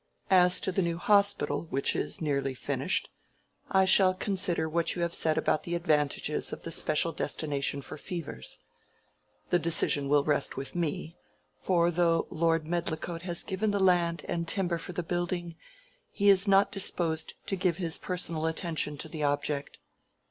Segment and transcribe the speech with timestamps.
[0.31, 3.11] As to the new hospital, which is nearly finished,
[3.69, 7.97] I shall consider what you have said about the advantages of the special destination for
[7.99, 8.57] fevers.
[9.51, 11.17] The decision will rest with me,
[11.59, 15.55] for though Lord Medlicote has given the land and timber for the building,
[16.09, 19.77] he is not disposed to give his personal attention to the object."